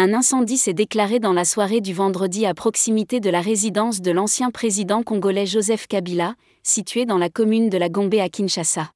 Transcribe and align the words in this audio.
Un 0.00 0.14
incendie 0.14 0.58
s'est 0.58 0.74
déclaré 0.74 1.18
dans 1.18 1.32
la 1.32 1.44
soirée 1.44 1.80
du 1.80 1.92
vendredi 1.92 2.46
à 2.46 2.54
proximité 2.54 3.18
de 3.18 3.30
la 3.30 3.40
résidence 3.40 4.00
de 4.00 4.12
l'ancien 4.12 4.52
président 4.52 5.02
congolais 5.02 5.44
Joseph 5.44 5.88
Kabila, 5.88 6.36
située 6.62 7.04
dans 7.04 7.18
la 7.18 7.28
commune 7.28 7.68
de 7.68 7.76
la 7.78 7.88
Gombe 7.88 8.14
à 8.14 8.28
Kinshasa. 8.28 8.92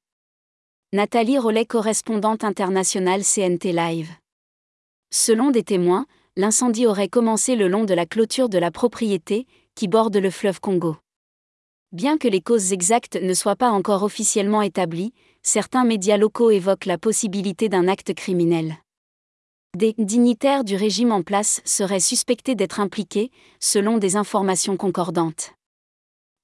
Nathalie 0.93 1.37
Rollet, 1.37 1.65
correspondante 1.65 2.45
internationale 2.45 3.23
CNT 3.23 3.73
Live. 3.73 4.11
Selon 5.11 5.51
des 5.51 5.63
témoins, 5.63 6.05
l'incendie 6.37 6.87
aurait 6.87 7.09
commencé 7.09 7.57
le 7.57 7.67
long 7.67 7.83
de 7.83 7.93
la 7.93 8.05
clôture 8.05 8.47
de 8.47 8.57
la 8.57 8.71
propriété, 8.71 9.45
qui 9.75 9.89
borde 9.89 10.15
le 10.15 10.29
fleuve 10.29 10.61
Congo. 10.61 10.95
Bien 11.91 12.17
que 12.17 12.29
les 12.29 12.39
causes 12.39 12.71
exactes 12.71 13.17
ne 13.21 13.33
soient 13.33 13.57
pas 13.57 13.71
encore 13.71 14.03
officiellement 14.03 14.61
établies, 14.61 15.11
certains 15.41 15.83
médias 15.83 16.15
locaux 16.15 16.49
évoquent 16.49 16.85
la 16.85 16.97
possibilité 16.97 17.67
d'un 17.67 17.89
acte 17.89 18.13
criminel. 18.13 18.77
Des 19.75 19.95
dignitaires 19.97 20.63
du 20.63 20.75
régime 20.75 21.11
en 21.11 21.23
place 21.23 21.59
seraient 21.65 21.99
suspectés 21.99 22.53
d'être 22.53 22.79
impliqués, 22.79 23.31
selon 23.59 23.97
des 23.97 24.15
informations 24.15 24.77
concordantes. 24.77 25.53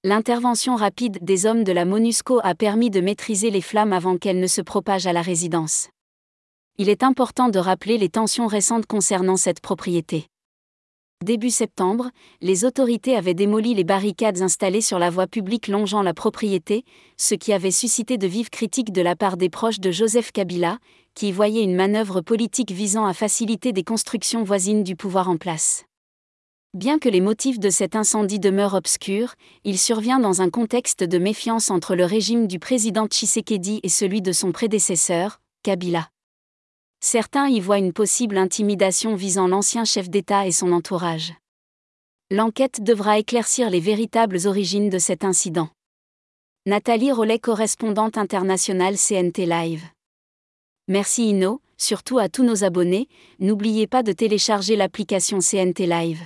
L'intervention 0.03 0.75
rapide 0.75 1.19
des 1.21 1.45
hommes 1.45 1.63
de 1.63 1.71
la 1.71 1.85
MONUSCO 1.85 2.39
a 2.43 2.55
permis 2.55 2.89
de 2.89 3.01
maîtriser 3.01 3.51
les 3.51 3.61
flammes 3.61 3.93
avant 3.93 4.17
qu'elles 4.17 4.39
ne 4.39 4.47
se 4.47 4.61
propagent 4.61 5.05
à 5.05 5.13
la 5.13 5.21
résidence. 5.21 5.89
Il 6.79 6.89
est 6.89 7.03
important 7.03 7.49
de 7.49 7.59
rappeler 7.59 7.99
les 7.99 8.09
tensions 8.09 8.47
récentes 8.47 8.87
concernant 8.87 9.37
cette 9.37 9.61
propriété. 9.61 10.25
Début 11.25 11.49
septembre, 11.49 12.11
les 12.39 12.63
autorités 12.63 13.17
avaient 13.17 13.33
démoli 13.33 13.73
les 13.73 13.83
barricades 13.83 14.41
installées 14.41 14.79
sur 14.79 14.99
la 14.99 15.09
voie 15.09 15.27
publique 15.27 15.67
longeant 15.67 16.01
la 16.01 16.13
propriété, 16.13 16.85
ce 17.17 17.35
qui 17.35 17.51
avait 17.51 17.71
suscité 17.71 18.17
de 18.17 18.25
vives 18.25 18.49
critiques 18.49 18.93
de 18.93 19.01
la 19.01 19.17
part 19.17 19.35
des 19.35 19.49
proches 19.49 19.81
de 19.81 19.91
Joseph 19.91 20.31
Kabila, 20.31 20.77
qui 21.15 21.27
y 21.27 21.31
voyaient 21.33 21.63
une 21.63 21.75
manœuvre 21.75 22.21
politique 22.21 22.71
visant 22.71 23.05
à 23.05 23.13
faciliter 23.13 23.73
des 23.73 23.83
constructions 23.83 24.43
voisines 24.43 24.85
du 24.85 24.95
pouvoir 24.95 25.29
en 25.29 25.35
place. 25.35 25.83
Bien 26.73 26.99
que 26.99 27.09
les 27.09 27.19
motifs 27.19 27.59
de 27.59 27.69
cet 27.69 27.97
incendie 27.97 28.39
demeurent 28.39 28.75
obscurs, 28.75 29.35
il 29.65 29.77
survient 29.77 30.19
dans 30.19 30.41
un 30.41 30.49
contexte 30.49 31.03
de 31.03 31.17
méfiance 31.17 31.69
entre 31.69 31.95
le 31.95 32.05
régime 32.05 32.47
du 32.47 32.59
président 32.59 33.07
Tshisekedi 33.07 33.81
et 33.83 33.89
celui 33.89 34.21
de 34.21 34.31
son 34.31 34.53
prédécesseur, 34.53 35.41
Kabila. 35.63 36.07
Certains 37.01 37.47
y 37.47 37.59
voient 37.59 37.77
une 37.77 37.93
possible 37.93 38.37
intimidation 38.37 39.15
visant 39.15 39.47
l'ancien 39.47 39.85
chef 39.85 40.09
d'État 40.09 40.45
et 40.45 40.51
son 40.51 40.73
entourage. 40.73 41.33
L'enquête 42.29 42.83
devra 42.83 43.17
éclaircir 43.17 43.69
les 43.69 43.79
véritables 43.79 44.45
origines 44.45 44.89
de 44.89 44.99
cet 44.99 45.23
incident. 45.23 45.69
Nathalie 46.65 47.11
Rollet, 47.11 47.39
correspondante 47.39 48.17
internationale 48.17 48.97
CNT 48.97 49.45
Live. 49.45 49.85
Merci 50.87 51.29
Inno, 51.29 51.61
surtout 51.77 52.19
à 52.19 52.27
tous 52.27 52.43
nos 52.43 52.63
abonnés, 52.63 53.07
n'oubliez 53.39 53.87
pas 53.87 54.03
de 54.03 54.11
télécharger 54.11 54.75
l'application 54.75 55.39
CNT 55.39 55.87
Live. 55.87 56.21